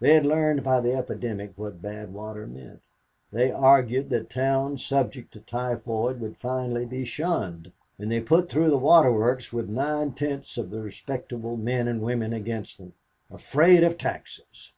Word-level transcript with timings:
They 0.00 0.14
had 0.14 0.24
learned 0.24 0.64
by 0.64 0.80
the 0.80 0.94
epidemic 0.94 1.52
what 1.56 1.82
bad 1.82 2.14
water 2.14 2.46
meant. 2.46 2.80
They 3.30 3.52
argued 3.52 4.08
that 4.08 4.30
towns 4.30 4.82
subject 4.82 5.30
to 5.34 5.40
typhoid 5.40 6.20
would 6.20 6.38
finally 6.38 6.86
be 6.86 7.04
shunned, 7.04 7.70
and 7.98 8.10
they 8.10 8.22
put 8.22 8.48
through 8.48 8.70
the 8.70 8.78
waterworks 8.78 9.52
with 9.52 9.68
nine 9.68 10.12
tenths 10.12 10.56
of 10.56 10.70
the 10.70 10.80
respectable 10.80 11.58
men 11.58 11.86
and 11.86 12.00
women 12.00 12.32
against 12.32 12.78
them. 12.78 12.94
Afraid 13.30 13.84
of 13.84 13.98
taxes! 13.98 14.72